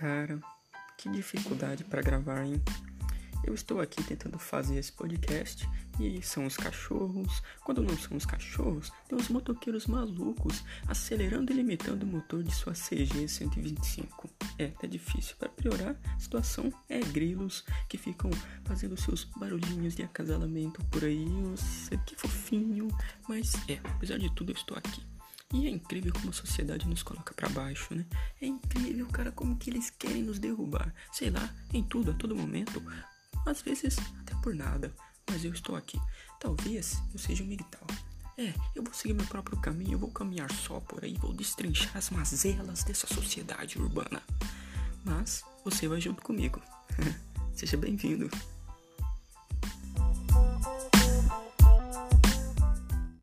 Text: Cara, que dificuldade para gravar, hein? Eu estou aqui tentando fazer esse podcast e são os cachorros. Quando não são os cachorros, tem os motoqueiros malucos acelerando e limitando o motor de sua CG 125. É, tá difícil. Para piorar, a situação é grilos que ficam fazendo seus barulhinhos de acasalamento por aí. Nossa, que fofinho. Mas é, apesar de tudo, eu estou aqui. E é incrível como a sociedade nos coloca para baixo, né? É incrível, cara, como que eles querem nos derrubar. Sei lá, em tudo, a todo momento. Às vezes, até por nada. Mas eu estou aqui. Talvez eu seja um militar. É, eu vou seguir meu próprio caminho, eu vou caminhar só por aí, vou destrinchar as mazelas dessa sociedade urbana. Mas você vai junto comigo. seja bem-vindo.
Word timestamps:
Cara, 0.00 0.40
que 0.96 1.10
dificuldade 1.10 1.84
para 1.84 2.00
gravar, 2.00 2.42
hein? 2.42 2.54
Eu 3.44 3.52
estou 3.52 3.82
aqui 3.82 4.02
tentando 4.02 4.38
fazer 4.38 4.78
esse 4.78 4.90
podcast 4.90 5.68
e 6.00 6.22
são 6.22 6.46
os 6.46 6.56
cachorros. 6.56 7.42
Quando 7.62 7.82
não 7.82 7.94
são 7.98 8.16
os 8.16 8.24
cachorros, 8.24 8.90
tem 9.06 9.18
os 9.18 9.28
motoqueiros 9.28 9.86
malucos 9.86 10.64
acelerando 10.88 11.52
e 11.52 11.54
limitando 11.54 12.06
o 12.06 12.08
motor 12.08 12.42
de 12.42 12.50
sua 12.50 12.72
CG 12.72 13.28
125. 13.28 14.30
É, 14.56 14.68
tá 14.68 14.86
difícil. 14.86 15.36
Para 15.36 15.50
piorar, 15.50 15.94
a 16.16 16.18
situação 16.18 16.72
é 16.88 17.00
grilos 17.00 17.62
que 17.86 17.98
ficam 17.98 18.30
fazendo 18.64 18.98
seus 18.98 19.24
barulhinhos 19.24 19.94
de 19.94 20.02
acasalamento 20.02 20.82
por 20.86 21.04
aí. 21.04 21.26
Nossa, 21.26 21.94
que 22.06 22.16
fofinho. 22.16 22.88
Mas 23.28 23.52
é, 23.68 23.78
apesar 23.84 24.18
de 24.18 24.34
tudo, 24.34 24.52
eu 24.52 24.56
estou 24.56 24.78
aqui. 24.78 25.02
E 25.52 25.66
é 25.66 25.70
incrível 25.70 26.12
como 26.12 26.30
a 26.30 26.32
sociedade 26.32 26.86
nos 26.86 27.02
coloca 27.02 27.34
para 27.34 27.48
baixo, 27.48 27.94
né? 27.94 28.06
É 28.40 28.46
incrível, 28.46 29.06
cara, 29.08 29.32
como 29.32 29.56
que 29.56 29.70
eles 29.70 29.90
querem 29.90 30.22
nos 30.22 30.38
derrubar. 30.38 30.94
Sei 31.12 31.28
lá, 31.28 31.52
em 31.72 31.82
tudo, 31.82 32.12
a 32.12 32.14
todo 32.14 32.36
momento. 32.36 32.82
Às 33.44 33.60
vezes, 33.60 33.96
até 34.20 34.34
por 34.42 34.54
nada. 34.54 34.94
Mas 35.28 35.44
eu 35.44 35.52
estou 35.52 35.74
aqui. 35.74 36.00
Talvez 36.38 37.02
eu 37.12 37.18
seja 37.18 37.42
um 37.42 37.46
militar. 37.46 37.80
É, 38.38 38.54
eu 38.74 38.82
vou 38.82 38.94
seguir 38.94 39.12
meu 39.12 39.26
próprio 39.26 39.60
caminho, 39.60 39.92
eu 39.92 39.98
vou 39.98 40.10
caminhar 40.10 40.50
só 40.50 40.80
por 40.80 41.04
aí, 41.04 41.14
vou 41.14 41.32
destrinchar 41.32 41.94
as 41.96 42.08
mazelas 42.10 42.84
dessa 42.84 43.06
sociedade 43.06 43.78
urbana. 43.78 44.22
Mas 45.04 45.44
você 45.64 45.88
vai 45.88 46.00
junto 46.00 46.22
comigo. 46.22 46.62
seja 47.54 47.76
bem-vindo. 47.76 48.30